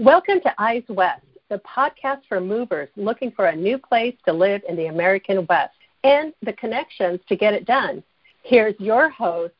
[0.00, 4.62] Welcome to Eyes West, the podcast for movers looking for a new place to live
[4.66, 8.02] in the American West and the connections to get it done.
[8.42, 9.52] Here's your host,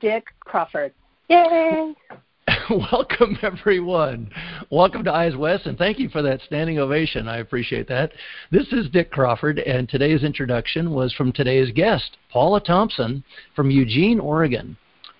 [0.00, 0.94] Dick Crawford.
[1.28, 1.96] Yay!
[2.92, 4.30] Welcome, everyone.
[4.70, 7.26] Welcome to Eyes West, and thank you for that standing ovation.
[7.26, 8.12] I appreciate that.
[8.52, 13.24] This is Dick Crawford, and today's introduction was from today's guest, Paula Thompson
[13.56, 14.76] from Eugene, Oregon.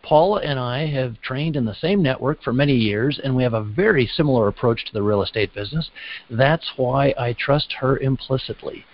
[0.09, 3.53] Paula and I have trained in the same network for many years, and we have
[3.53, 5.91] a very similar approach to the real estate business.
[6.31, 8.87] That's why I trust her implicitly.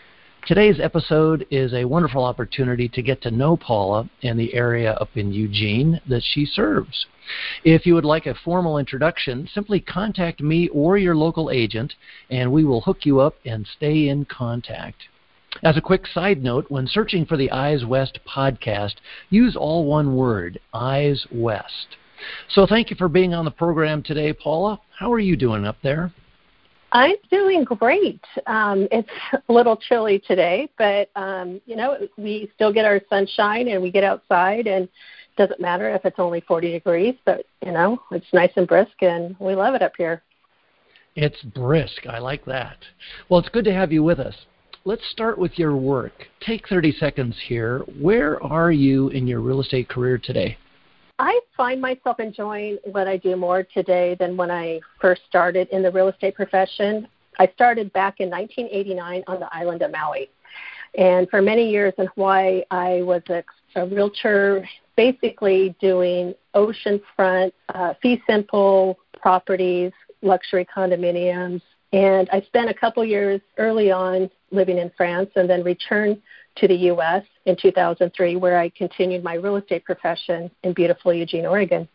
[0.45, 5.11] Today's episode is a wonderful opportunity to get to know Paula and the area up
[5.15, 7.07] in Eugene that she serves.
[7.63, 11.95] If you would like a formal introduction, simply contact me or your local agent,
[12.29, 15.05] and we will hook you up and stay in contact.
[15.63, 18.95] As a quick side note, when searching for the Eyes West podcast,
[19.31, 21.97] use all one word, Eyes West.
[22.49, 24.81] So thank you for being on the program today, Paula.
[24.99, 26.13] How are you doing up there?
[26.93, 28.25] I'm doing great.
[28.47, 33.69] Um, it's a little chilly today, but um, you know we still get our sunshine
[33.69, 37.15] and we get outside, and it doesn't matter if it's only 40 degrees.
[37.25, 40.23] But you know it's nice and brisk, and we love it up here.
[41.17, 42.07] It's brisk.
[42.09, 42.79] I like that.
[43.29, 44.35] Well, it's good to have you with us
[44.85, 46.13] let's start with your work.
[46.41, 47.81] Take 30 seconds here.
[48.01, 50.59] Where are you in your real estate career today?
[51.19, 55.83] I find myself enjoying what I do more today than when I first started in
[55.83, 57.09] the real estate profession.
[57.39, 60.29] I started back in 1989 on the island of Maui.
[60.99, 63.43] And for many years in Hawaii, I was a,
[63.77, 69.93] a realtor basically doing oceanfront, uh, fee simple properties,
[70.23, 71.63] luxury condominiums.
[71.95, 76.21] And I spent a couple years early on living in France and then returned
[76.57, 77.23] to the U.S.
[77.47, 81.87] in 2003, where I continued my real estate profession in beautiful Eugene, Oregon.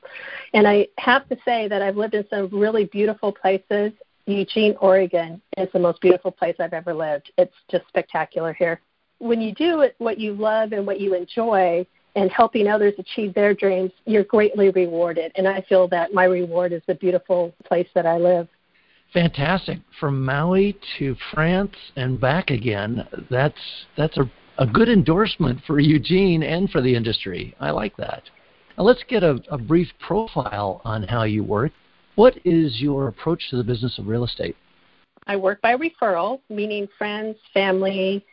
[0.54, 3.92] And I have to say that I've lived in some really beautiful places.
[4.26, 7.34] Eugene, Oregon is the most beautiful place I've ever lived.
[7.38, 8.80] It's just spectacular here.
[9.18, 11.86] When you do what you love and what you enjoy,
[12.16, 15.32] and helping others achieve their dreams, you're greatly rewarded.
[15.36, 18.48] And I feel that my reward is the beautiful place that I live.
[19.14, 19.80] Fantastic.
[20.00, 23.08] From Maui to France and back again.
[23.30, 27.56] That's that's a, a good endorsement for Eugene and for the industry.
[27.60, 28.24] I like that.
[28.78, 31.72] Now let's get a, a brief profile on how you work.
[32.16, 34.56] What is your approach to the business of real estate?
[35.26, 38.26] I work by referral, meaning friends, family,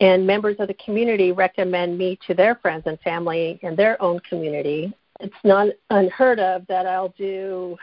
[0.00, 4.20] and members of the community recommend me to their friends and family in their own
[4.28, 4.92] community.
[5.20, 7.76] It's not unheard of that I'll do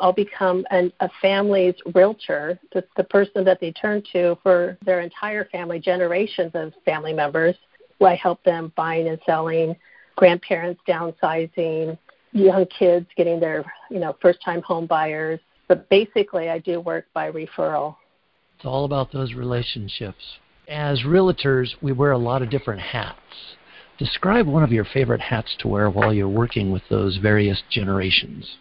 [0.00, 2.58] I'll become an, a family's realtor.
[2.72, 7.54] That's the person that they turn to for their entire family, generations of family members.
[8.04, 9.74] I help them buying and selling,
[10.16, 11.96] grandparents downsizing,
[12.32, 15.40] young kids getting their, you know, first-time home buyers.
[15.68, 17.96] But basically, I do work by referral.
[18.56, 20.22] It's all about those relationships.
[20.68, 23.18] As realtors, we wear a lot of different hats.
[23.98, 28.56] Describe one of your favorite hats to wear while you're working with those various generations.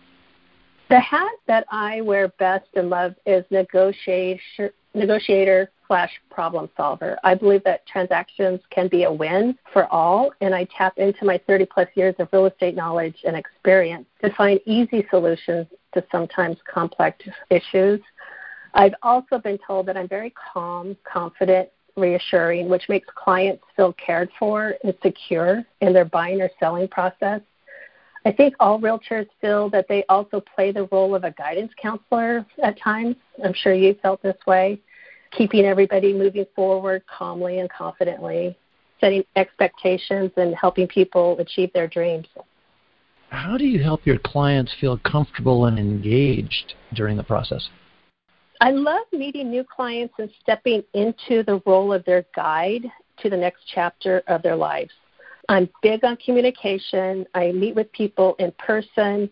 [0.90, 4.72] The hat that I wear best and love is negotiator,
[5.88, 7.19] slash problem solver.
[7.23, 11.40] I believe that transactions can be a win for all, and I tap into my
[11.46, 16.57] 30 plus years of real estate knowledge and experience to find easy solutions to sometimes
[16.72, 18.00] complex issues.
[18.73, 24.29] I've also been told that I'm very calm, confident, reassuring, which makes clients feel cared
[24.38, 27.41] for and secure in their buying or selling process.
[28.25, 32.45] I think all realtors feel that they also play the role of a guidance counselor
[32.63, 33.16] at times.
[33.44, 34.79] I'm sure you felt this way,
[35.31, 38.57] keeping everybody moving forward calmly and confidently,
[39.00, 42.25] setting expectations and helping people achieve their dreams.
[43.29, 47.69] How do you help your clients feel comfortable and engaged during the process?
[48.61, 52.85] I love meeting new clients and stepping into the role of their guide
[53.21, 54.91] to the next chapter of their lives.
[55.49, 57.25] I'm big on communication.
[57.35, 59.29] I meet with people in person.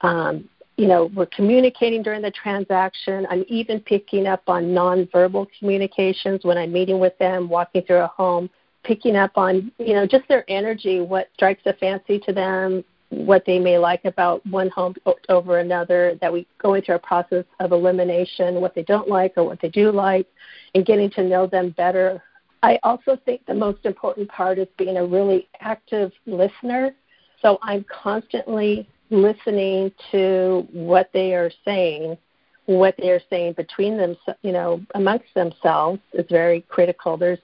[0.00, 3.26] Um, you know, we're communicating during the transaction.
[3.28, 8.06] I'm even picking up on nonverbal communications when I'm meeting with them, walking through a
[8.06, 8.48] home,
[8.82, 13.44] picking up on, you know, just their energy, what strikes a fancy to them, what
[13.44, 14.94] they may like about one home
[15.28, 19.44] over another, that we go into a process of elimination, what they don't like or
[19.44, 20.26] what they do like,
[20.74, 22.22] and getting to know them better
[22.62, 26.94] I also think the most important part is being a really active listener.
[27.40, 32.18] So I'm constantly listening to what they are saying,
[32.66, 37.16] what they are saying between them, you know, amongst themselves is very critical.
[37.16, 37.38] There's,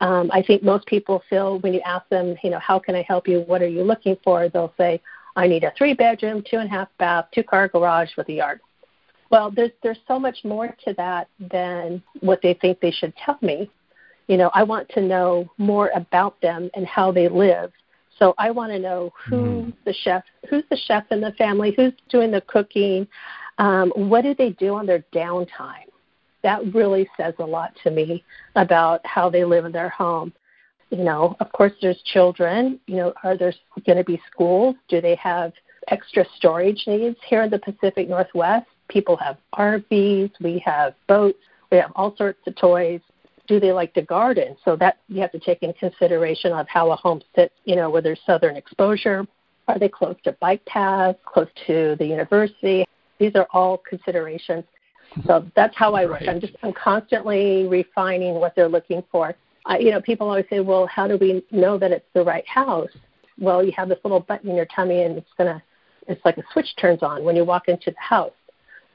[0.00, 3.02] um, I think most people feel when you ask them, you know, how can I
[3.02, 3.40] help you?
[3.40, 4.48] What are you looking for?
[4.48, 5.00] They'll say,
[5.36, 8.32] I need a three bedroom, two and a half bath, two car garage with a
[8.32, 8.60] yard.
[9.30, 13.38] Well, there's there's so much more to that than what they think they should tell
[13.42, 13.70] me.
[14.26, 17.72] You know, I want to know more about them and how they live.
[18.18, 19.72] So I want to know who's mm.
[19.84, 23.06] the chef, who's the chef in the family, who's doing the cooking,
[23.58, 25.87] um, what do they do on their downtime.
[26.42, 28.24] That really says a lot to me
[28.54, 30.32] about how they live in their home.
[30.90, 32.80] You know, of course, there's children.
[32.86, 33.52] You know, are there
[33.86, 34.76] going to be schools?
[34.88, 35.52] Do they have
[35.88, 38.66] extra storage needs here in the Pacific Northwest?
[38.88, 41.38] People have RVs, we have boats,
[41.70, 43.00] we have all sorts of toys.
[43.46, 44.56] Do they like to garden?
[44.64, 47.90] So that you have to take in consideration of how a home sits, you know,
[47.90, 49.26] where there's southern exposure.
[49.68, 52.86] Are they close to bike paths, close to the university?
[53.18, 54.64] These are all considerations.
[55.26, 56.20] So that's how I work.
[56.20, 56.28] Right.
[56.28, 59.34] I'm just I'm constantly refining what they're looking for.
[59.66, 62.46] I, you know, people always say, "Well, how do we know that it's the right
[62.46, 62.90] house?"
[63.38, 65.62] Well, you have this little button in your tummy, and it's gonna,
[66.08, 68.32] it's like a switch turns on when you walk into the house.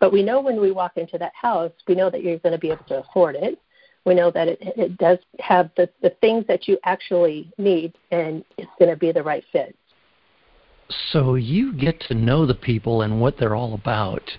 [0.04, 2.60] But we know when we walk into that house, we know that you're going to
[2.60, 3.57] be able to afford it.
[4.04, 8.44] We know that it, it does have the, the things that you actually need, and
[8.57, 9.74] it's going to be the right fit.
[11.13, 14.30] So you get to know the people and what they're all about.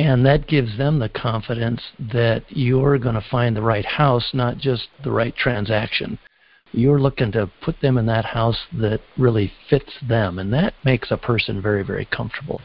[0.00, 1.82] And that gives them the confidence
[2.12, 6.18] that you're going to find the right house, not just the right transaction.
[6.72, 11.10] You're looking to put them in that house that really fits them, and that makes
[11.10, 12.60] a person very, very comfortable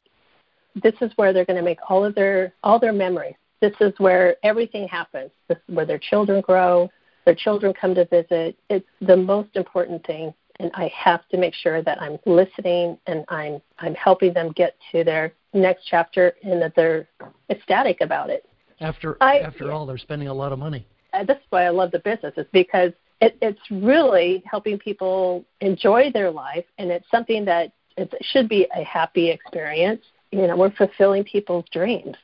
[0.75, 3.35] this is where they're going to make all of their all their memories.
[3.61, 5.31] This is where everything happens.
[5.47, 6.89] This is where their children grow,
[7.25, 8.57] their children come to visit.
[8.69, 13.25] It's the most important thing and I have to make sure that I'm listening and
[13.29, 17.07] I'm I'm helping them get to their next chapter and that they're
[17.49, 18.47] ecstatic about it.
[18.81, 20.85] After I, after all, they're spending a lot of money.
[21.13, 22.33] Uh, that's why I love the business.
[22.37, 22.91] Is because
[23.21, 28.67] it, it's really helping people enjoy their life, and it's something that it should be
[28.75, 30.01] a happy experience
[30.35, 32.15] you know, we're fulfilling people's dreams.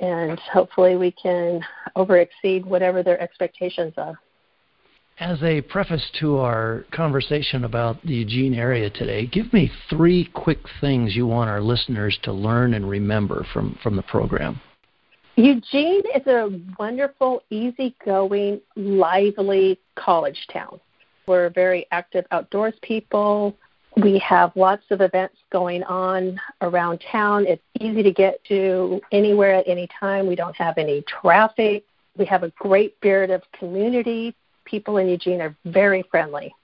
[0.00, 1.60] And hopefully we can
[1.96, 4.18] over exceed whatever their expectations are.
[5.20, 10.60] As a preface to our conversation about the Eugene area today, give me three quick
[10.80, 14.60] things you want our listeners to learn and remember from, from the program.
[15.34, 20.78] Eugene is a wonderful, easygoing, lively college town.
[21.26, 23.56] We're very active outdoors people.
[23.96, 27.44] We have lots of events going on around town.
[27.48, 30.28] It's easy to get to anywhere at any time.
[30.28, 31.84] We don't have any traffic.
[32.16, 34.36] We have a great spirit of community.
[34.68, 36.54] People in Eugene are very friendly.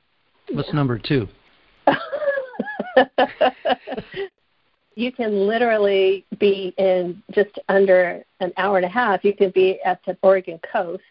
[0.52, 1.26] What's number two?
[4.94, 9.24] you can literally be in just under an hour and a half.
[9.24, 11.02] You can be at the Oregon coast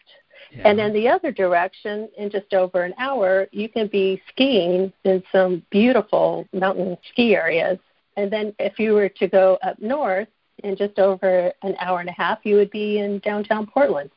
[0.62, 5.22] and then the other direction, in just over an hour, you can be skiing in
[5.32, 7.78] some beautiful mountain ski areas.
[8.16, 10.28] And then if you were to go up north,
[10.62, 14.10] in just over an hour and a half, you would be in downtown Portland.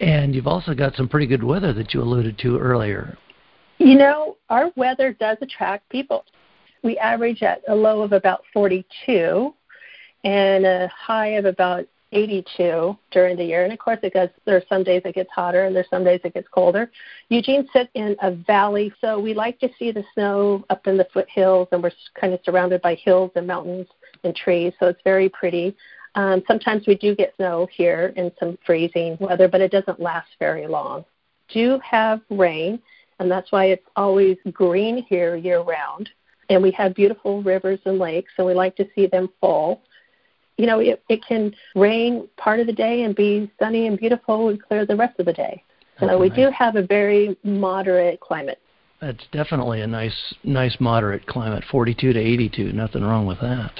[0.00, 3.16] And you've also got some pretty good weather that you alluded to earlier.
[3.78, 6.24] You know, our weather does attract people.
[6.82, 9.54] We average at a low of about 42
[10.24, 13.64] and a high of about 82 during the year.
[13.64, 16.04] And of course, it goes, there are some days it gets hotter and there's some
[16.04, 16.90] days it gets colder.
[17.28, 21.06] Eugene sits in a valley, so we like to see the snow up in the
[21.12, 21.90] foothills, and we're
[22.20, 23.86] kind of surrounded by hills and mountains
[24.24, 25.74] and trees, so it's very pretty.
[26.14, 30.28] Um, sometimes we do get snow here and some freezing weather, but it doesn't last
[30.38, 31.04] very long.
[31.48, 32.80] Do have rain,
[33.18, 36.10] and that's why it's always green here year round.
[36.50, 39.82] And we have beautiful rivers and lakes, and we like to see them full
[40.58, 44.48] you know, it, it can rain part of the day and be sunny and beautiful
[44.48, 45.62] and clear the rest of the day.
[46.00, 46.36] So we nice.
[46.36, 48.58] do have a very moderate climate.
[49.00, 52.72] That's definitely a nice, nice moderate climate, 42 to 82.
[52.72, 53.72] Nothing wrong with that.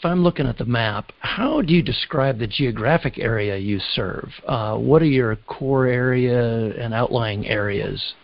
[0.00, 4.30] If I'm looking at the map, how do you describe the geographic area you serve?
[4.46, 8.14] Uh, what are your core area and outlying areas?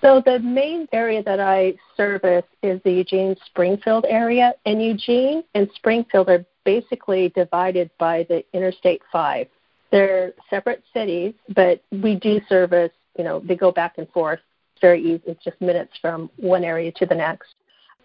[0.00, 5.68] So the main area that I service is the Eugene Springfield area, and Eugene and
[5.74, 9.48] Springfield are basically divided by the Interstate 5.
[9.90, 14.38] They're separate cities, but we do service, you know, they go back and forth.
[14.74, 15.22] It's very easy.
[15.26, 17.56] It's just minutes from one area to the next.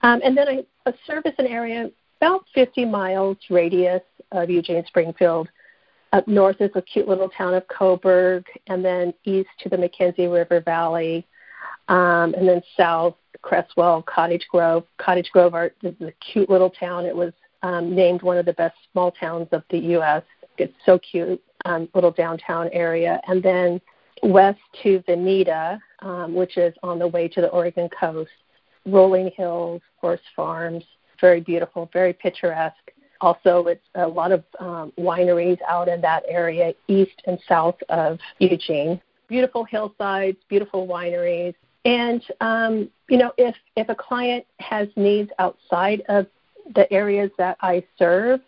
[0.01, 5.47] Um, and then I service an area about 50 miles radius of Eugene Springfield.
[6.13, 10.31] Up north is a cute little town of Coburg, and then east to the McKenzie
[10.31, 11.27] River Valley,
[11.89, 14.85] um, and then south Creswell, Cottage Grove.
[14.97, 17.05] Cottage Grove are, is a cute little town.
[17.05, 20.23] It was um, named one of the best small towns of the U.S.
[20.57, 23.19] It's so cute, um, little downtown area.
[23.27, 23.81] And then
[24.23, 28.31] west to Veneta, um, which is on the way to the Oregon coast,
[28.85, 30.83] rolling hills, horse farms,
[31.19, 32.91] very beautiful, very picturesque.
[33.19, 38.19] Also, it's a lot of um, wineries out in that area, east and south of
[38.39, 39.01] Eugene.
[39.27, 41.55] Beautiful hillsides, beautiful wineries.
[41.85, 46.27] And um, you know, if if a client has needs outside of
[46.75, 48.41] the areas that I serve,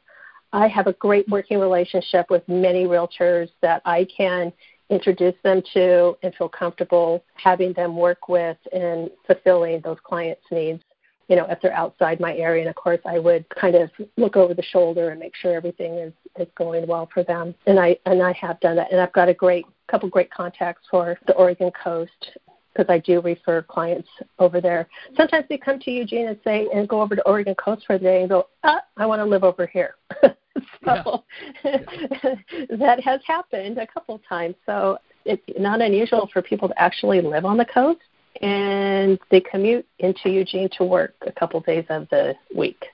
[0.52, 4.52] I have a great working relationship with many realtors that I can
[4.90, 10.82] introduce them to and feel comfortable having them work with in fulfilling those clients' needs.
[11.30, 14.36] You know, if they're outside my area, and of course, I would kind of look
[14.36, 17.56] over the shoulder and make sure everything is is going well for them.
[17.68, 20.88] And I and I have done that, and I've got a great couple great contacts
[20.90, 22.38] for the Oregon coast
[22.74, 24.08] because I do refer clients
[24.38, 24.88] over there.
[25.18, 28.04] Sometimes they come to Eugene and say, and go over to Oregon Coast for the
[28.04, 29.96] day and go, ah, I want to live over here.
[30.24, 31.24] so
[31.64, 31.78] yeah.
[32.70, 34.56] that has happened a couple of times.
[34.66, 38.00] So it's not unusual for people to actually live on the coast
[38.42, 42.86] and they commute into Eugene to work a couple days of the week.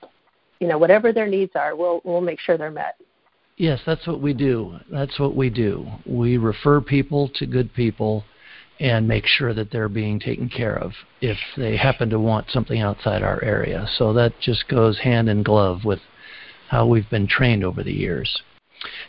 [0.60, 2.96] You know, whatever their needs are, we'll we'll make sure they're met.
[3.56, 4.78] Yes, that's what we do.
[4.90, 5.86] That's what we do.
[6.04, 8.24] We refer people to good people
[8.80, 12.80] and make sure that they're being taken care of if they happen to want something
[12.80, 13.88] outside our area.
[13.96, 16.00] So that just goes hand in glove with
[16.68, 18.42] how we've been trained over the years.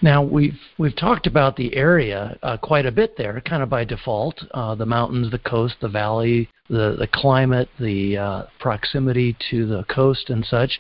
[0.01, 3.83] Now we've we've talked about the area uh, quite a bit there, kind of by
[3.83, 4.41] default.
[4.51, 9.83] Uh, the mountains, the coast, the valley, the the climate, the uh, proximity to the
[9.85, 10.79] coast and such.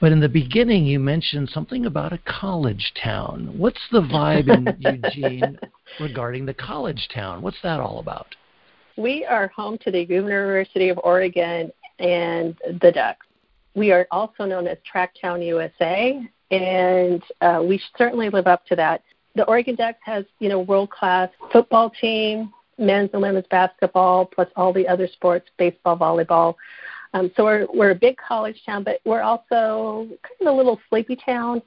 [0.00, 3.54] But in the beginning, you mentioned something about a college town.
[3.56, 5.56] What's the vibe in Eugene
[6.00, 7.40] regarding the college town?
[7.40, 8.34] What's that all about?
[8.96, 13.26] We are home to the University of Oregon and the Ducks.
[13.74, 16.20] We are also known as Tracktown USA,
[16.52, 19.02] and uh, we certainly live up to that.
[19.34, 24.72] The Oregon Ducks has, you know, world-class football team, men's and women's basketball, plus all
[24.72, 26.54] the other sports, baseball, volleyball.
[27.14, 30.78] Um, so we're we're a big college town, but we're also kind of a little
[30.88, 31.62] sleepy town.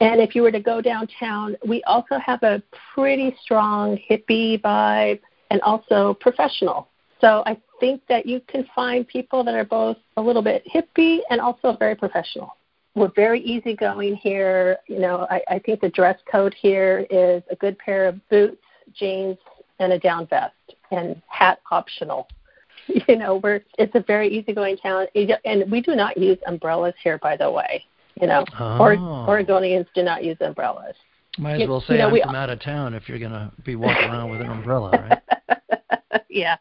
[0.00, 2.62] And if you were to go downtown, we also have a
[2.94, 5.20] pretty strong hippie vibe
[5.50, 6.88] and also professional.
[7.20, 11.20] So I think that you can find people that are both a little bit hippie
[11.30, 12.56] and also very professional.
[12.94, 14.76] We're very easygoing here.
[14.86, 18.62] You know, I, I think the dress code here is a good pair of boots,
[18.94, 19.38] jeans,
[19.78, 20.54] and a down vest,
[20.90, 22.28] and hat optional.
[23.08, 27.18] you know, we're it's a very easygoing town, and we do not use umbrellas here,
[27.18, 27.84] by the way.
[28.20, 28.78] You know, oh.
[28.78, 30.94] or, Oregonians do not use umbrellas.
[31.38, 33.32] Might as well say you know, I'm we, from out of town if you're going
[33.32, 36.20] to be walking around with an umbrella, right?
[36.28, 36.56] yeah.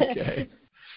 [0.00, 0.48] Okay.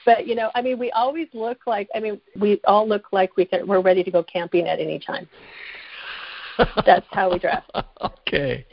[0.05, 3.37] But you know, I mean, we always look like I mean, we all look like
[3.37, 3.67] we can.
[3.67, 5.27] We're ready to go camping at any time.
[6.85, 7.63] That's how we dress.
[8.01, 8.65] okay.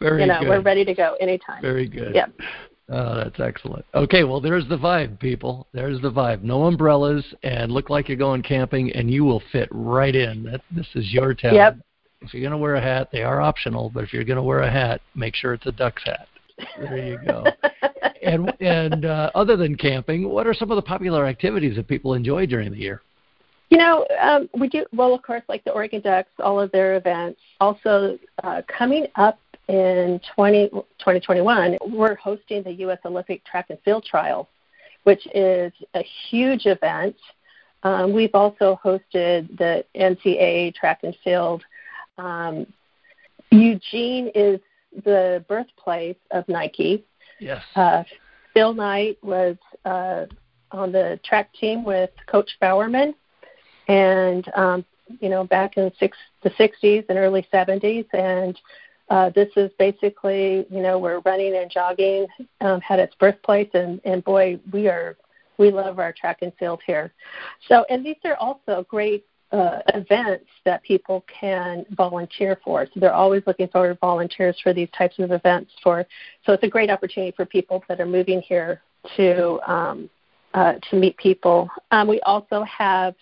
[0.00, 0.48] Very you know, good.
[0.48, 1.62] we're ready to go anytime.
[1.62, 2.14] Very good.
[2.14, 2.32] Yep.
[2.88, 3.84] Oh, that's excellent.
[3.96, 5.66] Okay, well, there's the vibe, people.
[5.72, 6.42] There's the vibe.
[6.42, 10.44] No umbrellas, and look like you're going camping, and you will fit right in.
[10.44, 11.56] That this is your town.
[11.56, 11.78] Yep.
[12.20, 14.42] If you're going to wear a hat, they are optional, but if you're going to
[14.42, 16.28] wear a hat, make sure it's a duck's hat.
[16.78, 17.44] There you go.
[18.22, 22.14] and and uh, other than camping, what are some of the popular activities that people
[22.14, 23.02] enjoy during the year?
[23.70, 26.96] You know, um, we do well, of course, like the Oregon Ducks, all of their
[26.96, 27.40] events.
[27.60, 32.98] Also, uh, coming up in 20, 2021, we're hosting the U.S.
[33.04, 34.46] Olympic Track and Field Trials,
[35.02, 37.16] which is a huge event.
[37.82, 41.64] Um, we've also hosted the NCAA Track and Field.
[42.18, 42.66] Um,
[43.50, 44.60] Eugene is
[45.04, 47.04] the birthplace of Nike.
[47.38, 47.62] Yes.
[47.74, 48.04] Uh,
[48.54, 50.26] Phil Knight was uh,
[50.70, 53.14] on the track team with Coach Bowerman,
[53.88, 54.84] and um,
[55.20, 58.58] you know back in six, the 60s and early 70s, and
[59.08, 62.26] uh, this is basically, you know, we're running and jogging
[62.60, 65.16] um, had its birthplace, and and boy, we are
[65.58, 67.12] we love our track and field here.
[67.68, 72.86] So, and these are also great uh, events that people can volunteer for.
[72.86, 75.70] So they're always looking for volunteers for these types of events.
[75.82, 76.04] For
[76.44, 78.82] so it's a great opportunity for people that are moving here
[79.16, 80.10] to um,
[80.54, 81.68] uh, to meet people.
[81.90, 83.14] Um, we also have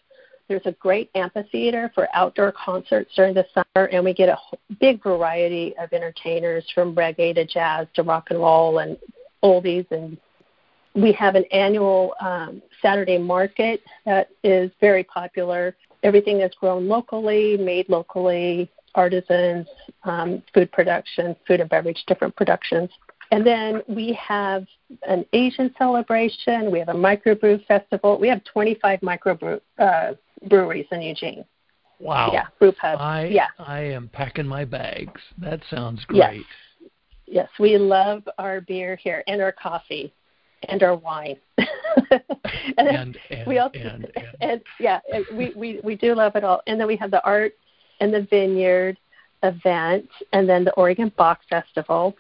[0.49, 4.39] there's a great amphitheater for outdoor concerts during the summer, and we get a
[4.79, 8.99] big variety of entertainers from reggae to jazz to rock and roll and
[9.43, 9.91] oldies.
[9.91, 10.19] And
[10.95, 15.75] we have an annual um, Saturday market that is very popular.
[16.05, 19.67] Everything is grown locally, made locally, artisans,
[20.05, 22.91] um, food production, food and beverage, different productions.
[23.31, 24.67] And then we have
[25.09, 26.71] an Asian celebration.
[26.71, 28.19] We have a microbrew festival.
[28.21, 30.13] We have 25 microbrew uh,
[30.49, 31.45] breweries in Eugene.
[31.99, 32.31] Wow.
[32.33, 33.01] Yeah, brew pubs.
[33.01, 33.49] I, yeah.
[33.59, 35.21] I am packing my bags.
[35.39, 36.45] That sounds great.
[36.81, 36.91] Yes.
[37.27, 40.13] yes, we love our beer here and our coffee
[40.69, 41.37] and our wine.
[42.79, 45.01] and, and, we also and, and, and yeah,
[45.33, 46.63] we, we we do love it all.
[46.67, 47.55] And then we have the art
[48.01, 48.99] and the Vineyard
[49.43, 52.17] event, and then the Oregon Bach Festival.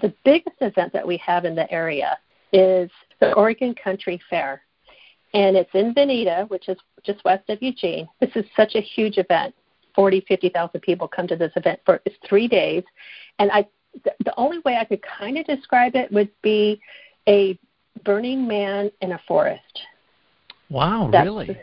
[0.00, 2.18] The biggest event that we have in the area
[2.52, 4.62] is the Oregon Country Fair,
[5.34, 8.08] and it's in Veneta, which is just west of Eugene.
[8.20, 9.54] This is such a huge event.
[9.94, 12.82] 40, 50,000 people come to this event for it's three days,
[13.38, 13.66] and I
[14.24, 16.80] the only way I could kind of describe it would be
[17.28, 17.58] a
[18.04, 19.82] Burning Man in a forest.
[20.70, 21.56] Wow, That's, really?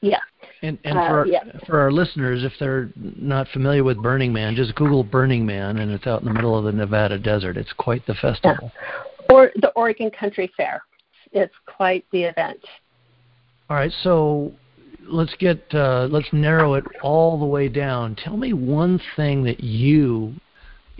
[0.00, 0.18] Yeah.
[0.62, 1.44] And, and uh, for, yeah.
[1.66, 5.90] for our listeners, if they're not familiar with Burning Man, just Google Burning Man, and
[5.90, 7.56] it's out in the middle of the Nevada desert.
[7.56, 8.72] It's quite the festival.
[8.74, 9.34] Yeah.
[9.34, 10.82] Or the Oregon Country Fair.
[11.32, 12.60] It's quite the event.
[13.70, 14.52] All right, so
[15.08, 18.16] let's get uh, let's narrow it all the way down.
[18.16, 20.34] Tell me one thing that you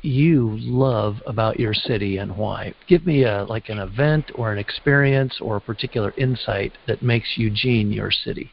[0.03, 2.75] you love about your city and why.
[2.89, 7.29] Give me a like an event or an experience or a particular insight that makes
[7.37, 8.51] Eugene your city.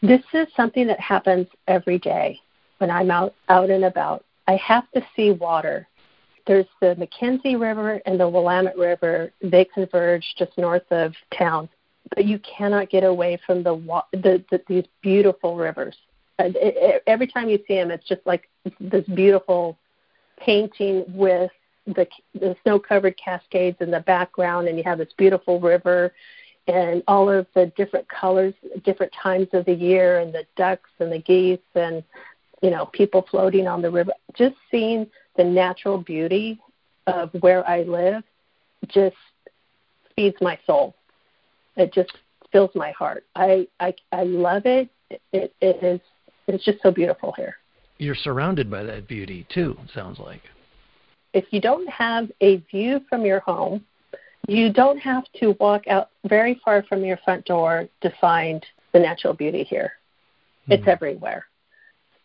[0.00, 2.40] This is something that happens every day
[2.78, 4.24] when I'm out out and about.
[4.48, 5.86] I have to see water.
[6.46, 9.30] There's the McKenzie River and the Willamette River.
[9.42, 11.68] They converge just north of town,
[12.16, 13.76] but you cannot get away from the,
[14.12, 15.96] the, the these beautiful rivers.
[17.06, 18.48] Every time you see them, it's just like
[18.80, 19.78] this beautiful
[20.44, 21.50] painting with
[21.86, 26.12] the, the snow-covered cascades in the background, and you have this beautiful river
[26.68, 31.10] and all of the different colors, different times of the year, and the ducks and
[31.10, 32.04] the geese, and
[32.62, 34.12] you know people floating on the river.
[34.34, 36.60] Just seeing the natural beauty
[37.08, 38.22] of where I live
[38.86, 39.16] just
[40.14, 40.94] feeds my soul.
[41.76, 42.12] It just
[42.52, 43.24] fills my heart.
[43.34, 44.88] I I, I love it.
[45.32, 46.00] It, it is
[46.46, 47.56] it's just so beautiful here
[48.02, 49.76] you're surrounded by that beauty too.
[49.84, 50.42] It sounds like.
[51.32, 53.84] If you don't have a view from your home,
[54.48, 58.98] you don't have to walk out very far from your front door to find the
[58.98, 59.92] natural beauty here.
[60.62, 60.72] Mm-hmm.
[60.72, 61.46] It's everywhere.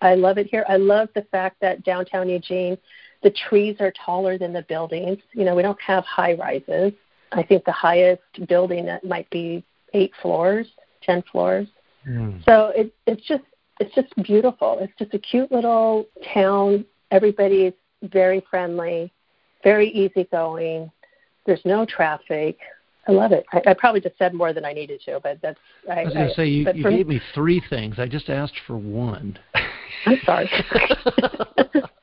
[0.01, 0.65] I love it here.
[0.67, 2.77] I love the fact that downtown Eugene,
[3.23, 5.19] the trees are taller than the buildings.
[5.33, 6.91] You know, we don't have high rises.
[7.31, 10.67] I think the highest building that might be eight floors,
[11.01, 11.67] ten floors.
[12.07, 12.43] Mm.
[12.45, 13.43] So it, it's just
[13.79, 14.77] it's just beautiful.
[14.79, 16.85] It's just a cute little town.
[17.11, 19.11] Everybody's very friendly,
[19.63, 20.91] very easygoing.
[21.45, 22.57] There's no traffic.
[23.07, 23.45] I love it.
[23.53, 25.59] I, I probably just said more than I needed to, but that's.
[25.89, 27.99] I, I was going to say you, you gave me three things.
[27.99, 29.39] I just asked for one.
[30.05, 30.49] I'm sorry.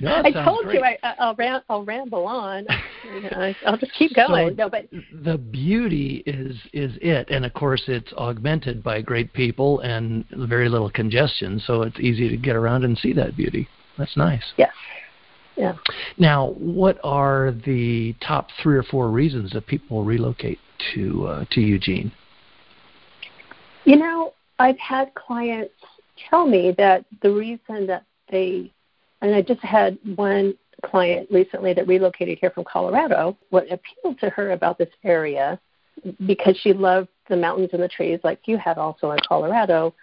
[0.00, 0.78] no, I told great.
[0.78, 2.66] you I, I'll, ram, I'll ramble on.
[3.10, 4.50] You know, I'll just keep going.
[4.50, 4.88] So no, but
[5.24, 10.68] the beauty is is it, and of course it's augmented by great people and very
[10.68, 13.68] little congestion, so it's easy to get around and see that beauty.
[13.98, 14.44] That's nice.
[14.56, 14.72] Yes.
[15.56, 15.74] Yeah.
[16.18, 20.60] Now, what are the top three or four reasons that people relocate
[20.94, 22.12] to uh, to Eugene?
[23.84, 25.74] You know, I've had clients
[26.28, 28.72] tell me that the reason that they
[29.22, 30.54] and I just had one
[30.84, 33.36] client recently that relocated here from Colorado.
[33.50, 35.60] What appealed to her about this area,
[36.26, 39.94] because she loved the mountains and the trees, like you had also in Colorado,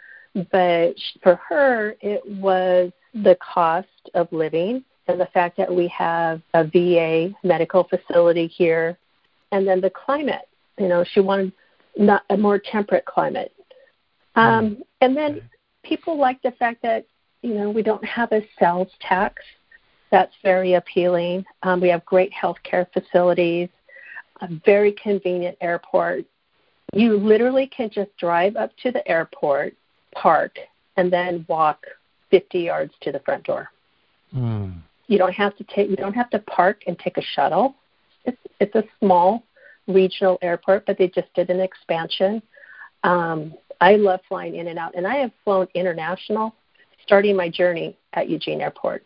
[0.52, 6.42] but for her, it was the cost of living and the fact that we have
[6.54, 8.98] a VA medical facility here,
[9.52, 10.48] and then the climate.
[10.78, 11.54] You know, she wanted
[11.98, 13.54] not a more temperate climate.
[14.36, 15.42] Um, and then
[15.84, 17.06] people like the fact that
[17.48, 19.42] you know, we don't have a sales tax.
[20.12, 21.46] That's very appealing.
[21.64, 23.70] Um, we have great healthcare facilities,
[24.42, 26.26] a very convenient airport.
[26.94, 29.76] You literally can just drive up to the airport,
[30.14, 30.58] park,
[30.98, 31.86] and then walk
[32.32, 33.70] 50 yards to the front door.
[34.36, 34.82] Mm.
[35.08, 35.90] You don't have to take.
[35.90, 37.76] You don't have to park and take a shuttle.
[38.26, 39.44] It's it's a small
[39.88, 42.42] regional airport, but they just did an expansion.
[43.06, 46.54] Um, I love flying in and out, and I have flown international
[47.08, 49.04] starting my journey at Eugene Airport.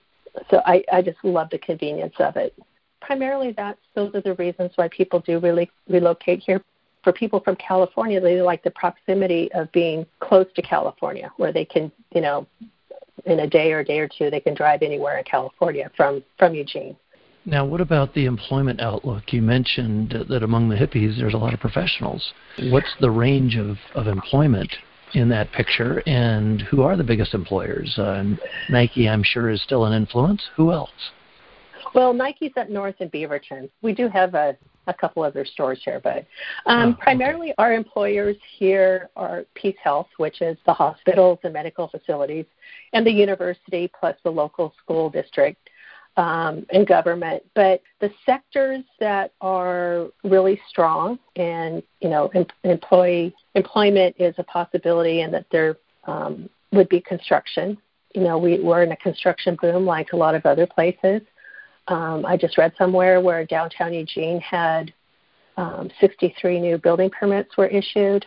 [0.49, 2.53] So I, I just love the convenience of it.
[2.99, 6.61] Primarily, that's those are the reasons why people do really relocate here.
[7.03, 11.65] For people from California, they like the proximity of being close to California, where they
[11.65, 12.45] can, you know,
[13.25, 16.23] in a day or a day or two, they can drive anywhere in California from
[16.37, 16.95] from Eugene.
[17.45, 19.33] Now, what about the employment outlook?
[19.33, 22.33] You mentioned that among the hippies, there's a lot of professionals.
[22.69, 24.71] What's the range of, of employment
[25.13, 27.97] in that picture, and who are the biggest employers?
[27.97, 28.23] Uh,
[28.69, 30.41] Nike, I'm sure, is still an influence.
[30.55, 30.89] Who else?
[31.93, 33.69] Well, Nike's up north in Beaverton.
[33.81, 34.55] We do have a,
[34.87, 36.25] a couple other stores here, but
[36.65, 37.55] um, oh, primarily okay.
[37.57, 42.45] our employers here are Peace Health, which is the hospitals and medical facilities,
[42.93, 45.69] and the university plus the local school district
[46.17, 47.43] um, and government.
[47.55, 54.43] But the sectors that are really strong and you know em- employee employment is a
[54.43, 57.77] possibility, and that there um, would be construction,
[58.15, 61.21] You know, we, we're in a construction boom like a lot of other places.
[61.87, 64.93] Um, I just read somewhere where downtown Eugene had
[65.57, 68.25] um, 63 new building permits were issued.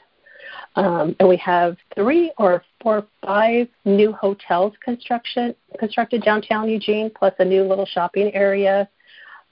[0.76, 7.10] Um, and we have three or four or five new hotels construction constructed downtown Eugene,
[7.10, 8.88] plus a new little shopping area.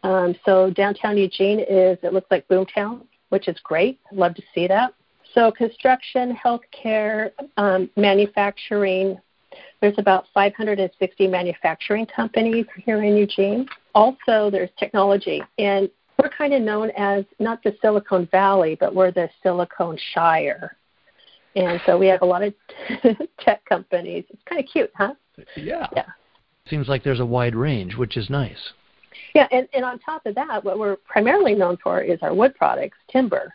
[0.02, 4.00] Um, so downtown Eugene is it looks like boomtown, which is great.
[4.11, 4.94] Love to see that.
[5.35, 9.18] So construction, healthcare, um, manufacturing.
[9.81, 13.66] There's about 560 manufacturing companies here in Eugene.
[13.94, 19.11] Also, there's technology, and we're kind of known as not the Silicon Valley, but we're
[19.11, 20.76] the Silicon Shire.
[21.55, 22.55] And so we have a lot of
[23.41, 24.25] tech companies.
[24.31, 25.15] It's kind of cute, huh?
[25.57, 25.87] Yeah.
[25.95, 26.07] Yeah.
[26.69, 28.73] Seems like there's a wide range, which is nice.
[29.35, 32.55] Yeah, and, and on top of that, what we're primarily known for is our wood
[32.55, 33.55] products, timber.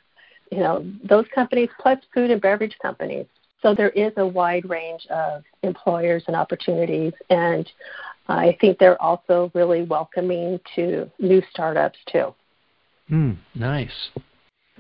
[0.52, 3.26] You know, those companies plus food and beverage companies.
[3.62, 7.70] So there is a wide range of employers and opportunities, and
[8.28, 12.34] I think they're also really welcoming to new startups too.
[13.10, 14.10] Mm, nice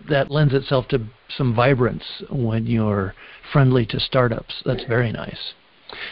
[0.10, 3.14] that lends itself to some vibrance when you're
[3.52, 4.62] friendly to startups.
[4.66, 5.54] That's very nice.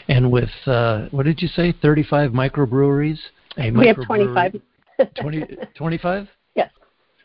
[0.08, 1.74] And with uh, what did you say?
[1.82, 3.20] 35 microbreweries.
[3.58, 4.62] A we have 25.
[5.20, 6.28] 20, 25?
[6.56, 6.72] Yes.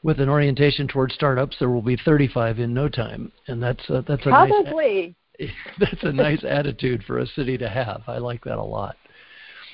[0.02, 4.02] With an orientation towards startups, there will be 35 in no time, and that's a,
[4.06, 5.14] that's a probably.
[5.38, 8.02] Nice, that's a nice attitude for a city to have.
[8.06, 8.96] I like that a lot.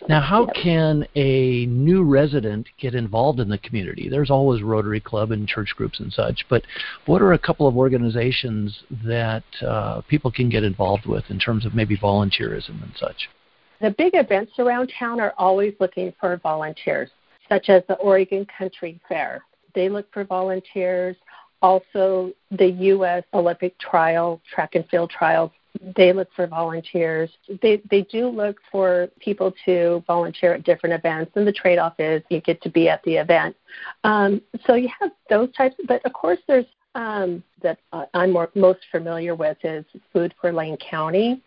[0.09, 4.09] Now, how can a new resident get involved in the community?
[4.09, 6.63] There's always Rotary Club and church groups and such, but
[7.07, 11.65] what are a couple of organizations that uh, people can get involved with in terms
[11.65, 13.29] of maybe volunteerism and such?
[13.81, 17.11] The big events around town are always looking for volunteers,
[17.49, 19.43] such as the Oregon Country Fair.
[19.75, 21.17] They look for volunteers.
[21.63, 23.25] Also, the U.S.
[23.35, 25.51] Olympic Trial, track and field trials
[25.97, 27.31] they look for volunteers.
[27.63, 32.23] They they do look for people to volunteer at different events, and the trade-off is
[32.29, 33.57] you get to be at the event.
[34.05, 37.79] Um, so you have those types, but of course there's um, that
[38.15, 41.43] I'm more, most familiar with is Food for Lane County.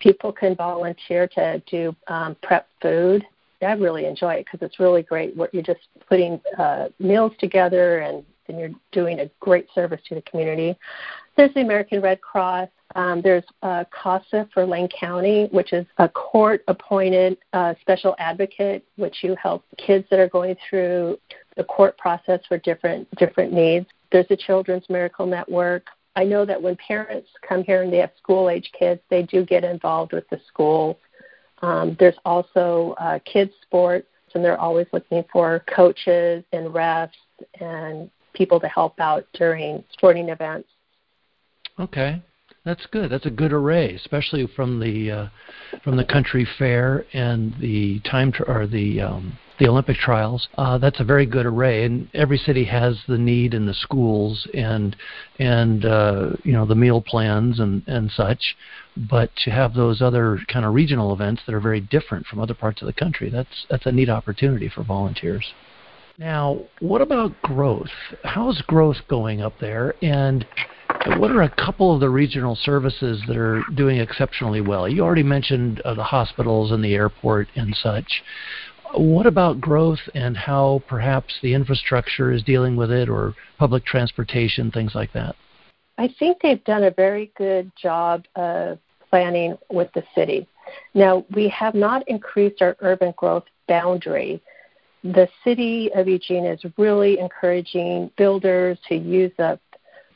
[0.00, 3.24] People can volunteer to do um, prep food.
[3.62, 5.36] I really enjoy it because it's really great.
[5.36, 10.14] What you're just putting uh, meals together and and you're doing a great service to
[10.14, 10.76] the community.
[11.38, 12.68] There's the American Red Cross.
[12.96, 18.84] Um, there's uh, CASA for Lane County, which is a court appointed uh, special advocate,
[18.96, 21.16] which you help kids that are going through
[21.56, 23.86] the court process for different different needs.
[24.10, 25.86] There's the Children's Miracle Network.
[26.16, 29.44] I know that when parents come here and they have school age kids, they do
[29.44, 30.96] get involved with the schools.
[31.62, 37.10] Um, there's also uh, kids sports, and they're always looking for coaches and refs
[37.60, 40.68] and people to help out during sporting events.
[41.78, 42.22] Okay.
[42.64, 43.10] That's good.
[43.10, 45.28] That's a good array, especially from the uh,
[45.82, 50.48] from the country fair and the time tr- or the um, the Olympic trials.
[50.58, 54.46] Uh, that's a very good array, and every city has the need in the schools
[54.52, 54.96] and
[55.38, 58.56] and uh, you know the meal plans and and such.
[58.96, 62.54] But to have those other kind of regional events that are very different from other
[62.54, 65.54] parts of the country, that's that's a neat opportunity for volunteers.
[66.18, 67.88] Now, what about growth?
[68.24, 69.94] How's growth going up there?
[70.02, 70.44] And
[71.06, 74.88] what are a couple of the regional services that are doing exceptionally well?
[74.88, 78.22] You already mentioned uh, the hospitals and the airport and such.
[78.94, 84.70] What about growth and how perhaps the infrastructure is dealing with it or public transportation,
[84.70, 85.36] things like that?
[85.98, 88.78] I think they've done a very good job of
[89.10, 90.46] planning with the city.
[90.94, 94.40] Now, we have not increased our urban growth boundary
[95.04, 99.60] the city of Eugene is really encouraging builders to use up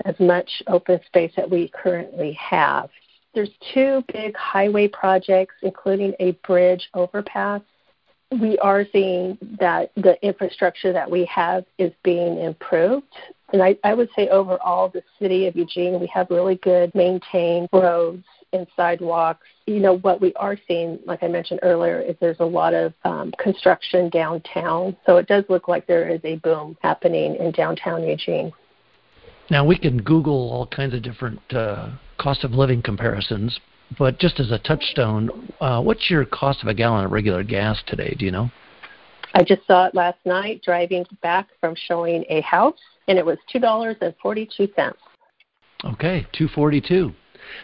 [0.05, 2.91] as much open space that we currently have.
[3.35, 7.63] There's two big highway projects, including a bridge overpass.
[8.41, 13.07] We are seeing that the infrastructure that we have is being improved.
[13.53, 17.69] And I, I would say overall, the city of Eugene, we have really good maintained
[17.73, 19.47] roads and sidewalks.
[19.67, 22.95] You know, what we are seeing, like I mentioned earlier, is there's a lot of
[23.05, 24.97] um, construction downtown.
[25.07, 28.53] So it does look like there is a boom happening in downtown Eugene.
[29.51, 33.59] Now, we can Google all kinds of different uh, cost of living comparisons,
[33.99, 37.83] but just as a touchstone, uh, what's your cost of a gallon of regular gas
[37.87, 38.15] today?
[38.19, 38.51] Do you know?
[39.35, 42.79] I just saw it last night driving back from showing a house,
[43.09, 44.93] and it was $2.42.
[45.85, 47.13] Okay, 242.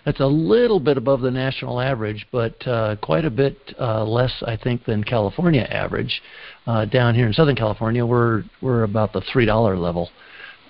[0.05, 4.33] That's a little bit above the national average, but uh, quite a bit uh, less,
[4.47, 6.21] I think, than California average.
[6.67, 10.11] Uh, down here in Southern California, we're we're about the three dollar level,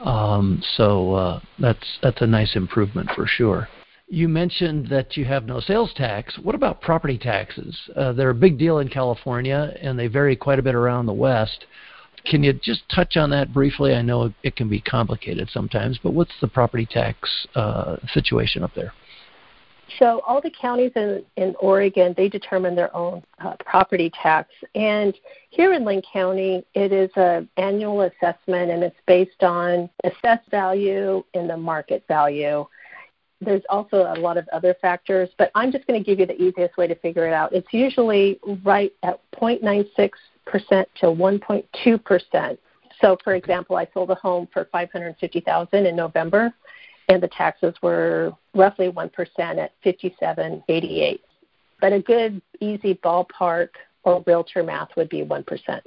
[0.00, 3.68] um, so uh, that's that's a nice improvement for sure.
[4.10, 6.38] You mentioned that you have no sales tax.
[6.38, 7.76] What about property taxes?
[7.94, 11.12] Uh, they're a big deal in California, and they vary quite a bit around the
[11.12, 11.66] West.
[12.24, 13.94] Can you just touch on that briefly?
[13.94, 18.74] I know it can be complicated sometimes, but what's the property tax uh, situation up
[18.74, 18.92] there?
[19.98, 24.50] So all the counties in, in Oregon, they determine their own uh, property tax.
[24.74, 25.14] And
[25.50, 31.24] here in Lane County, it is an annual assessment, and it's based on assessed value
[31.34, 32.66] and the market value.
[33.40, 36.40] There's also a lot of other factors, but I'm just going to give you the
[36.40, 37.52] easiest way to figure it out.
[37.52, 40.10] It's usually right at 0.96%
[40.46, 42.58] to 1.2%.
[43.00, 46.52] So, for example, I sold a home for 550,000 in November
[47.08, 51.20] and the taxes were roughly 1% at 57.88.
[51.80, 53.68] But a good, easy ballpark
[54.02, 55.80] or realtor math would be 1%.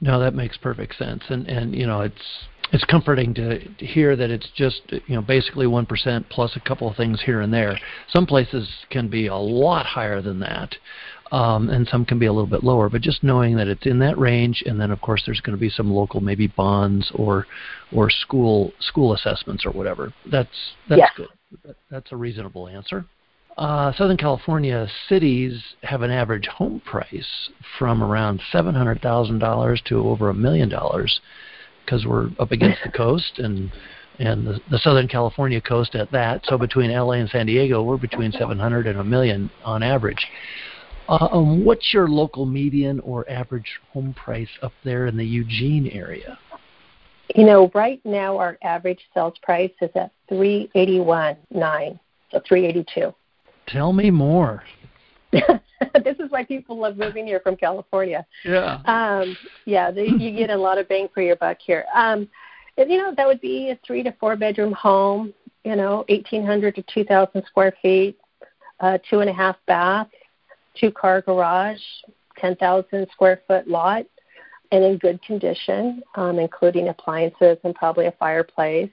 [0.00, 1.22] No, that makes perfect sense.
[1.28, 5.22] And, and you know, it's it's comforting to, to hear that it's just you know
[5.22, 7.78] basically one percent plus a couple of things here and there.
[8.08, 10.74] Some places can be a lot higher than that,
[11.32, 12.88] um, and some can be a little bit lower.
[12.88, 15.60] But just knowing that it's in that range, and then of course there's going to
[15.60, 17.46] be some local maybe bonds or
[17.92, 20.12] or school school assessments or whatever.
[20.30, 20.48] That's
[20.88, 21.08] that's yeah.
[21.16, 21.28] good.
[21.64, 23.04] That, that's a reasonable answer.
[23.58, 29.82] Uh, Southern California cities have an average home price from around seven hundred thousand dollars
[29.86, 31.20] to over a million dollars
[31.84, 33.70] because we're up against the coast and
[34.18, 36.42] and the, the Southern California coast at that.
[36.44, 40.26] So between LA and San Diego, we're between 700 and a million on average.
[41.08, 45.88] Uh, um, what's your local median or average home price up there in the Eugene
[45.88, 46.38] area?
[47.34, 51.98] You know, right now our average sales price is at three eighty one nine,
[52.30, 53.14] so three eighty two.
[53.66, 54.62] Tell me more.
[55.32, 58.26] this is why people love moving here from California.
[58.44, 58.80] Yeah.
[58.84, 61.84] Um, yeah, they, you get a lot of bang for your buck here.
[61.94, 62.28] Um,
[62.76, 65.34] and, you know, that would be a three to four bedroom home.
[65.64, 68.18] You know, eighteen hundred to two thousand square feet,
[68.80, 70.08] uh, two and a half bath
[70.80, 71.80] two car garage,
[72.38, 74.04] 10,000 square foot lot,
[74.72, 78.90] and in good condition, um, including appliances and probably a fireplace,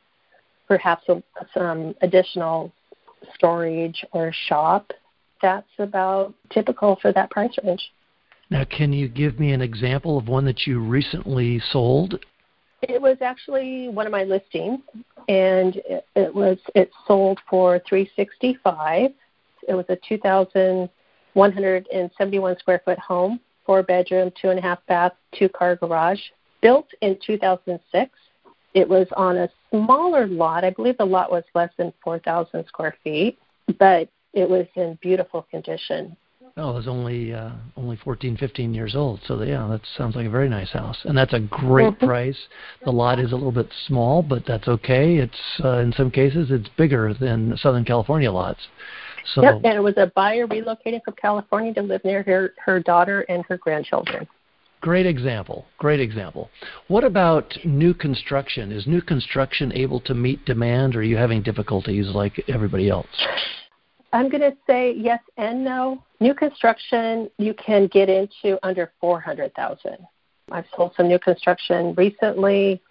[0.67, 1.23] perhaps a,
[1.53, 2.71] some additional
[3.35, 4.91] storage or shop.
[5.41, 7.91] That's about typical for that price range.
[8.49, 12.23] Now, can you give me an example of one that you recently sold?
[12.81, 14.79] It was actually one of my listings,
[15.27, 19.11] and it, it was it sold for three sixty five.
[19.67, 20.89] It was a 2000
[21.37, 26.19] 171 square foot home, four bedroom, two and a half bath, two car garage,
[26.61, 28.11] built in 2006.
[28.73, 30.63] It was on a smaller lot.
[30.63, 33.37] I believe the lot was less than 4,000 square feet,
[33.77, 36.15] but it was in beautiful condition.
[36.55, 39.19] Oh, it was only uh, only 14, 15 years old.
[39.27, 42.05] So yeah, that sounds like a very nice house, and that's a great mm-hmm.
[42.05, 42.37] price.
[42.85, 45.17] The lot is a little bit small, but that's okay.
[45.17, 48.59] It's uh, in some cases it's bigger than Southern California lots.
[49.35, 52.79] So, yep, and it was a buyer relocating from California to live near her, her
[52.79, 54.25] daughter and her grandchildren.
[54.79, 55.65] Great example.
[55.79, 56.49] Great example.
[56.87, 58.71] What about new construction?
[58.71, 63.07] Is new construction able to meet demand, or are you having difficulties like everybody else?
[64.17, 66.03] I'm going to say yes and no.
[66.19, 69.95] New construction you can get into under 400,000.
[70.51, 72.81] I've sold some new construction recently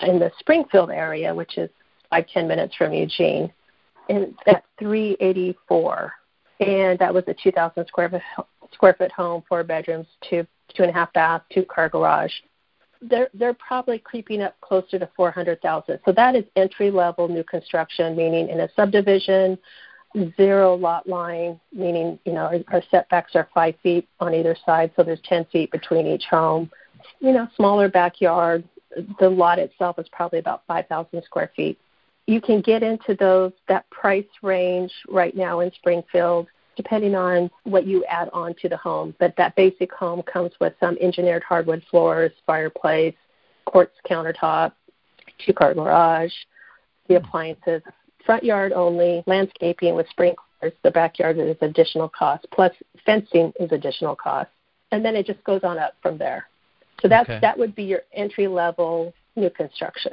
[0.00, 1.70] in the Springfield area, which is
[2.10, 3.52] five ten minutes from Eugene
[4.08, 6.12] at 384,
[6.58, 10.90] and that was a 2,000 square foot square foot home, four bedrooms, two two and
[10.90, 12.32] a half bath, two car garage.
[13.00, 16.00] They're they're probably creeping up closer to 400,000.
[16.04, 19.58] So that is entry level new construction, meaning in a subdivision,
[20.36, 24.90] zero lot line, meaning you know our, our setbacks are five feet on either side,
[24.96, 26.70] so there's 10 feet between each home.
[27.20, 28.64] You know, smaller backyard.
[29.20, 31.78] The lot itself is probably about 5,000 square feet
[32.26, 37.86] you can get into those that price range right now in Springfield depending on what
[37.86, 39.14] you add on to the home.
[39.18, 43.14] But that basic home comes with some engineered hardwood floors, fireplace,
[43.64, 44.72] quartz countertop,
[45.38, 46.34] two car garage,
[47.08, 47.80] the appliances,
[48.26, 50.72] front yard only, landscaping with sprinklers.
[50.82, 52.72] The backyard is additional cost, plus
[53.04, 54.50] fencing is additional cost.
[54.92, 56.48] And then it just goes on up from there.
[57.00, 57.38] So that's okay.
[57.40, 60.12] that would be your entry level new construction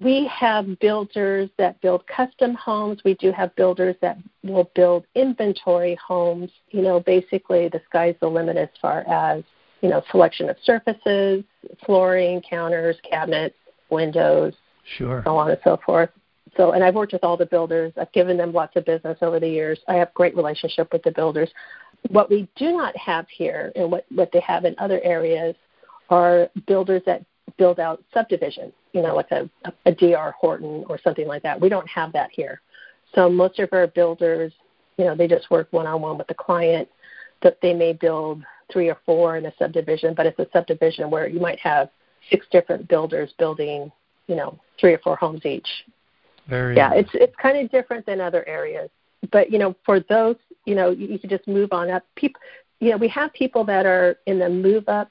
[0.00, 3.00] we have builders that build custom homes.
[3.04, 6.50] We do have builders that will build inventory homes.
[6.70, 9.42] You know, basically the sky's the limit as far as,
[9.80, 11.44] you know, selection of surfaces,
[11.84, 13.56] flooring, counters, cabinets,
[13.90, 14.54] windows,
[14.96, 15.22] sure.
[15.24, 16.10] so on and so forth.
[16.56, 17.92] So, and I've worked with all the builders.
[18.00, 19.78] I've given them lots of business over the years.
[19.88, 21.50] I have great relationship with the builders.
[22.10, 25.54] What we do not have here, and what what they have in other areas,
[26.10, 27.24] are builders that
[27.56, 29.48] build out subdivision, you know, like a,
[29.86, 31.60] a DR Horton or something like that.
[31.60, 32.60] We don't have that here.
[33.14, 34.52] So most of our builders,
[34.96, 36.88] you know, they just work one on one with the client.
[37.42, 41.28] That they may build three or four in a subdivision, but it's a subdivision where
[41.28, 41.88] you might have
[42.30, 43.92] six different builders building,
[44.26, 45.68] you know, three or four homes each.
[46.48, 48.88] Very yeah, it's it's kind of different than other areas.
[49.30, 52.04] But you know, for those, you know, you, you could just move on up.
[52.16, 52.40] People,
[52.80, 55.10] you know, we have people that are in the move up.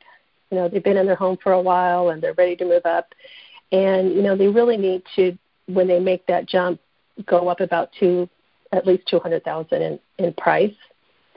[0.49, 2.85] You know, they've been in their home for a while and they're ready to move
[2.85, 3.13] up,
[3.71, 6.79] and you know, they really need to when they make that jump,
[7.25, 8.27] go up about two,
[8.71, 10.73] at least two hundred thousand in in price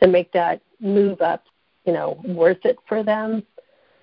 [0.02, 1.44] to make that move up,
[1.84, 3.42] you know, worth it for them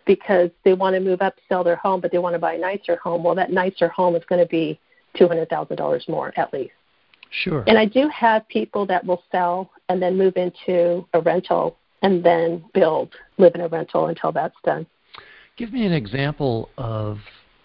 [0.05, 2.59] because they want to move up, sell their home, but they want to buy a
[2.59, 3.23] nicer home.
[3.23, 4.79] Well, that nicer home is going to be
[5.17, 6.73] two hundred thousand dollars more at least.
[7.29, 7.63] Sure.
[7.67, 12.23] And I do have people that will sell and then move into a rental and
[12.23, 14.85] then build, live in a rental until that's done.
[15.57, 17.17] Give me an example of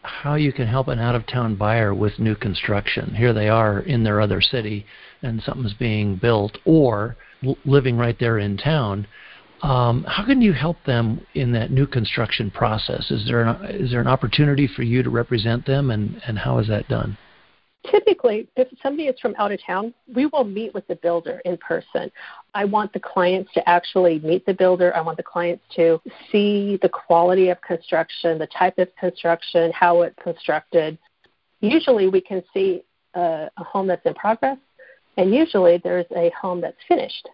[0.02, 3.14] how you can help an out of town buyer with new construction.
[3.14, 4.84] Here they are in their other city
[5.22, 7.16] and something's being built or
[7.64, 9.06] living right there in town.
[9.62, 13.12] Um, how can you help them in that new construction process?
[13.12, 16.58] Is there an, is there an opportunity for you to represent them, and, and how
[16.58, 17.16] is that done?
[17.90, 21.56] Typically, if somebody is from out of town, we will meet with the builder in
[21.56, 22.10] person.
[22.54, 24.94] I want the clients to actually meet the builder.
[24.94, 30.02] I want the clients to see the quality of construction, the type of construction, how
[30.02, 30.96] it's constructed.
[31.60, 34.58] Usually, we can see a, a home that's in progress,
[35.16, 37.28] and usually there's a home that's finished.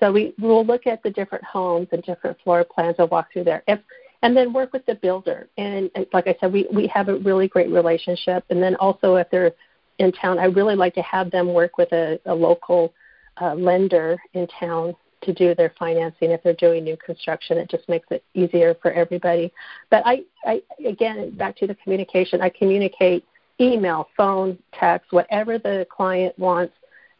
[0.00, 3.44] So we will look at the different homes and different floor plans and walk through
[3.44, 3.62] there.
[3.68, 3.78] If
[4.22, 5.48] and then work with the builder.
[5.58, 8.44] And like I said, we, we have a really great relationship.
[8.50, 9.52] And then also, if they're
[9.98, 12.92] in town, I really like to have them work with a, a local
[13.40, 17.58] uh, lender in town to do their financing if they're doing new construction.
[17.58, 19.52] It just makes it easier for everybody.
[19.90, 23.24] But I, I again, back to the communication, I communicate
[23.60, 26.74] email, phone, text, whatever the client wants,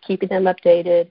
[0.07, 1.11] keeping them updated.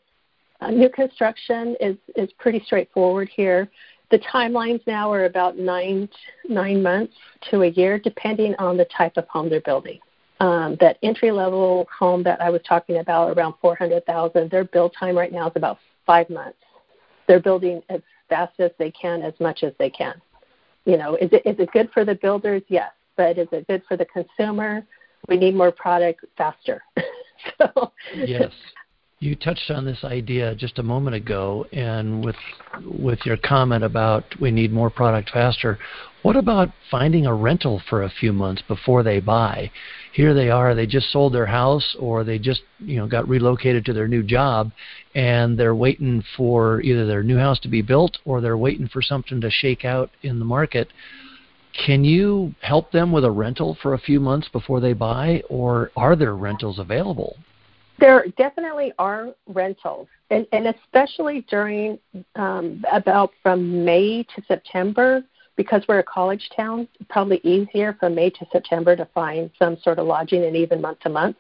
[0.60, 3.70] Uh, new construction is, is pretty straightforward here.
[4.12, 6.10] The timelines now are about nine
[6.50, 7.14] nine months
[7.50, 10.00] to a year, depending on the type of home they're building
[10.42, 15.16] um, that entry level home that I was talking about, around 400,000, their build time
[15.16, 16.58] right now is about five months.
[17.28, 20.20] They're building as fast as they can, as much as they can.
[20.86, 22.64] You know, is it is it good for the builders?
[22.70, 24.84] Yes, but is it good for the consumer?
[25.28, 26.82] We need more product faster.
[27.60, 28.52] so, yes,
[29.22, 32.36] you touched on this idea just a moment ago, and with
[33.00, 35.78] with your comment about we need more product faster.
[36.24, 39.72] What about finding a rental for a few months before they buy?
[40.14, 43.86] Here they are, they just sold their house or they just, you know, got relocated
[43.86, 44.72] to their new job
[45.16, 49.02] and they're waiting for either their new house to be built or they're waiting for
[49.02, 50.90] something to shake out in the market.
[51.86, 55.92] Can you help them with a rental for a few months before they buy or
[55.96, 57.38] are there rentals available?
[58.02, 62.00] There definitely are rentals, and, and especially during
[62.36, 65.24] um, about from May to September,
[65.56, 70.00] because we're a college town, probably easier from May to September to find some sort
[70.00, 71.38] of lodging and even month to month.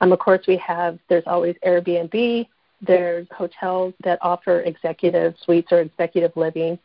[0.00, 2.48] Um, of course, we have, there's always Airbnb,
[2.80, 6.78] there's hotels that offer executive suites or executive living,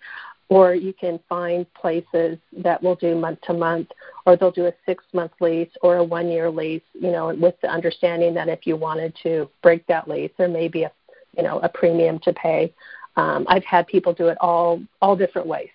[0.54, 3.90] or you can find places that will do month to month,
[4.26, 7.56] or they'll do a six month lease or a one year lease, you know, with
[7.62, 10.92] the understanding that if you wanted to break that lease, there may be a,
[11.36, 12.72] you know, a premium to pay.
[13.16, 15.70] Um, I've had people do it all, all different ways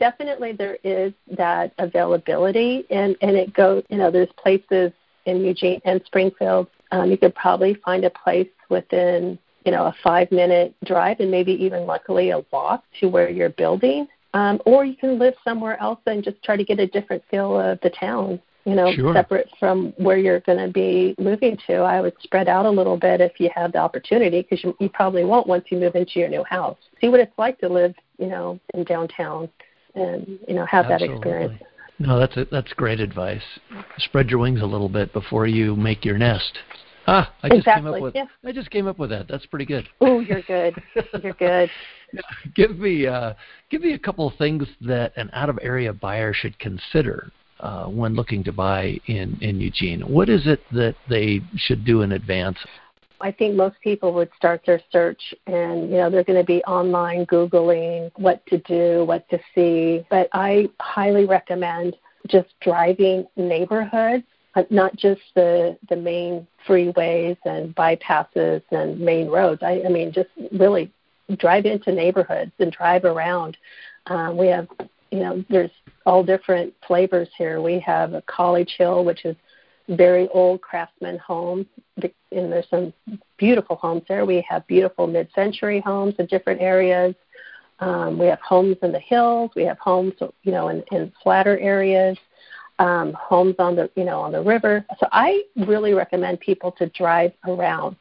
[0.00, 3.84] definitely there is that availability, and and it goes.
[3.88, 4.90] You know, there's places
[5.26, 6.66] in Eugene and Springfield.
[6.90, 11.30] Um, you could probably find a place within you know a five minute drive, and
[11.30, 14.08] maybe even luckily a walk to where you're building.
[14.36, 17.58] Um, or you can live somewhere else and just try to get a different feel
[17.58, 19.14] of the town you know, sure.
[19.14, 21.76] separate from where you're going to be moving to.
[21.76, 24.88] I would spread out a little bit if you have the opportunity because you, you
[24.88, 26.76] probably won't once you move into your new house.
[27.00, 29.48] See what it's like to live, you know, in downtown
[29.94, 31.08] and you know have Absolutely.
[31.08, 31.62] that experience.
[32.00, 33.44] No, that's a, that's great advice.
[33.98, 36.58] Spread your wings a little bit before you make your nest.
[37.06, 38.26] Ah, I just came up with yeah.
[38.44, 39.28] I just came up with that.
[39.28, 39.88] That's pretty good.
[40.00, 40.74] Oh, you're good.
[41.22, 41.70] you're good.
[42.54, 43.34] give me uh,
[43.70, 47.86] give me a couple of things that an out of area buyer should consider uh,
[47.86, 50.00] when looking to buy in in Eugene.
[50.00, 52.58] What is it that they should do in advance?
[53.20, 56.62] I think most people would start their search and, you know, they're going to be
[56.64, 60.04] online Googling what to do, what to see.
[60.10, 61.96] But I highly recommend
[62.28, 64.24] just driving neighborhoods,
[64.70, 69.62] not just the, the main freeways and bypasses and main roads.
[69.62, 70.92] I, I mean, just really
[71.38, 73.56] drive into neighborhoods and drive around.
[74.06, 74.68] Um, we have,
[75.10, 75.70] you know, there's
[76.04, 77.60] all different flavors here.
[77.60, 79.36] We have a College Hill, which is
[79.88, 81.66] very old craftsman home,
[82.02, 82.92] and there's some
[83.36, 84.24] beautiful homes there.
[84.24, 87.14] We have beautiful mid-century homes in different areas.
[87.78, 89.50] Um, we have homes in the hills.
[89.54, 92.16] We have homes, you know, in, in flatter areas.
[92.78, 94.84] Um, homes on the, you know, on the river.
[95.00, 97.96] So I really recommend people to drive around.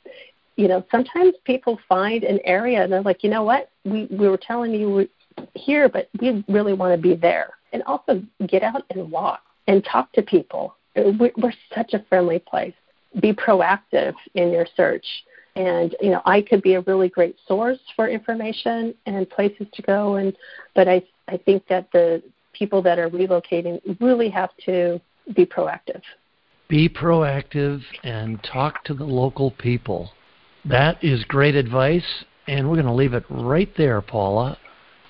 [0.57, 4.28] You know, sometimes people find an area and they're like, you know what, we we
[4.28, 5.09] were telling you we
[5.53, 7.51] here, but we really want to be there.
[7.73, 10.76] And also get out and walk and talk to people.
[10.95, 12.73] We're such a friendly place.
[13.21, 15.05] Be proactive in your search.
[15.55, 19.82] And you know, I could be a really great source for information and places to
[19.82, 20.15] go.
[20.15, 20.36] And
[20.73, 22.21] but I I think that the
[22.58, 24.99] people that are relocating really have to
[25.36, 26.01] be proactive.
[26.68, 30.12] Be proactive and talk to the local people.
[30.64, 34.58] That is great advice, and we're going to leave it right there, Paula.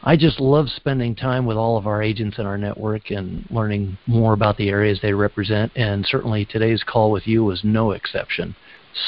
[0.03, 3.97] I just love spending time with all of our agents in our network and learning
[4.05, 8.55] more about the areas they represent, and certainly today's call with you was no exception.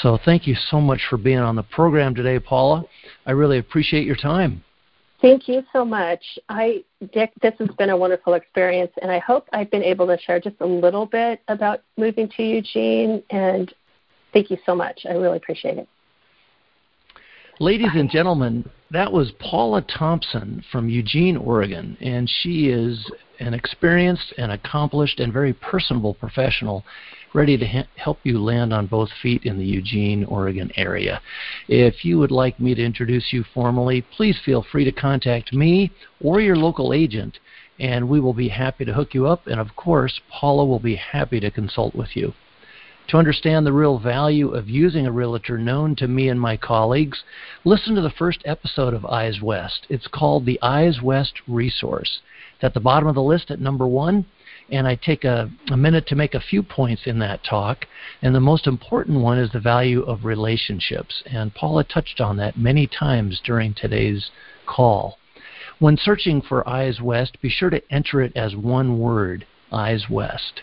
[0.01, 2.85] So thank you so much for being on the program today, Paula.
[3.25, 4.63] I really appreciate your time.
[5.27, 6.23] Thank you so much.
[6.47, 10.17] I, Dick, this has been a wonderful experience, and I hope I've been able to
[10.17, 13.21] share just a little bit about moving to Eugene.
[13.29, 13.73] And
[14.31, 15.01] thank you so much.
[15.05, 15.89] I really appreciate it.
[17.59, 24.31] Ladies and gentlemen, that was Paula Thompson from Eugene, Oregon, and she is an experienced
[24.37, 26.85] and accomplished and very personable professional
[27.33, 31.19] ready to ha- help you land on both feet in the Eugene, Oregon area.
[31.67, 35.91] If you would like me to introduce you formally, please feel free to contact me
[36.21, 37.39] or your local agent,
[37.79, 39.47] and we will be happy to hook you up.
[39.47, 42.35] And of course, Paula will be happy to consult with you.
[43.09, 47.23] To understand the real value of using a realtor known to me and my colleagues,
[47.63, 49.87] listen to the first episode of Eyes West.
[49.89, 52.19] It's called the Eyes West Resource.
[52.55, 54.25] It's at the bottom of the list at number one,
[54.69, 57.85] and I take a, a minute to make a few points in that talk.
[58.21, 61.23] And the most important one is the value of relationships.
[61.27, 64.31] And Paula touched on that many times during today's
[64.65, 65.17] call.
[65.79, 70.61] When searching for Eyes West, be sure to enter it as one word, Eyes West.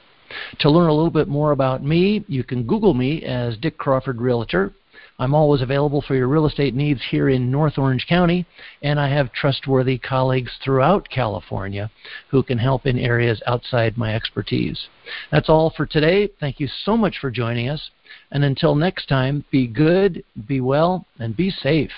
[0.60, 4.20] To learn a little bit more about me, you can Google me as Dick Crawford
[4.20, 4.72] Realtor.
[5.18, 8.46] I'm always available for your real estate needs here in North Orange County,
[8.82, 11.90] and I have trustworthy colleagues throughout California
[12.30, 14.88] who can help in areas outside my expertise.
[15.30, 16.30] That's all for today.
[16.40, 17.90] Thank you so much for joining us.
[18.32, 21.92] And until next time, be good, be well, and be safe.